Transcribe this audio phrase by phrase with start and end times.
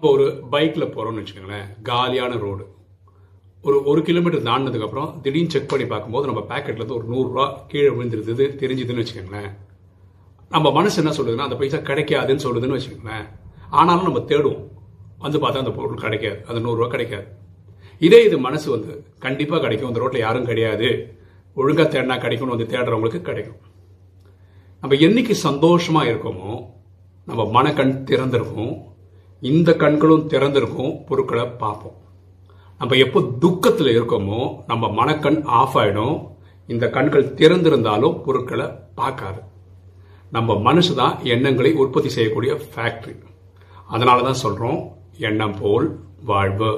[0.00, 2.64] நம்ம ஒரு பைக்கில் போகிறோம்னு வச்சுக்கோங்களேன் காலியான ரோடு
[3.62, 9.02] ஒரு ஒரு கிலோமீட்டர் தாண்டினதுக்கப்புறம் திடீர்னு செக் பண்ணி பார்க்கும்போது நம்ம பேக்கெட்லேருந்து ஒரு நூறுரூவா கீழே விழுந்துருது தெரிஞ்சுதுன்னு
[9.02, 9.56] வச்சுக்கோங்களேன்.
[10.48, 13.26] நம்ம மனசு என்ன சொல்லுதுன்னா அந்த பைசா கிடைக்காதுன்னு சொல்லுதுன்னு வச்சுக்கோங்களேன்.
[13.70, 14.68] ஆனாலும் நம்ம தேடுவோம்.
[15.18, 17.26] வந்து பார்த்தா அந்த பொருள் கிடைக்காது அந்த நூறுரூவா கிடைக்காது.
[17.98, 19.88] இதே இது மனசு வந்து கண்டிப்பாக கிடைக்கும்.
[19.88, 21.14] இந்த ரோட்டில் யாரும் கிடையாது.
[21.54, 23.60] ஒழுங்காக தேடினா கிடைக்கும்னு வந்து தேடுறவங்களுக்கு கிடைக்கும்.
[24.80, 26.64] நம்ம என்னைக்கு சந்தோஷமாக இருக்கோமோ
[27.26, 28.94] நம்ம மனக்கண் திறந்திருக்கும்
[29.42, 31.96] இந்த கண்களும் திறந்திருக்கும் பொருட்களை பார்ப்போம்.
[32.80, 36.16] நம்ம எப்போ துக்கத்தில் இருக்கோமோ நம்ம மனக்கண் ஆஃப் ஆயிடும்.
[36.68, 38.66] இந்த கண்கள் திறந்திருந்தாலும் பொருட்களை
[39.00, 39.40] பார்க்காது.
[40.36, 43.14] நம்ம மனசு தான் எண்ணங்களை உற்பத்தி செய்யக்கூடிய ஃபேக்ட்ரி
[43.88, 44.80] அதனால தான் சொல்கிறோம்
[45.28, 45.86] எண்ணம் போல்
[46.30, 46.72] வாழ்வு.